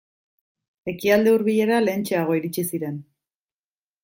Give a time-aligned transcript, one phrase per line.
[0.93, 2.99] Ekialde Hurbilera lehentxeago iritsi ziren.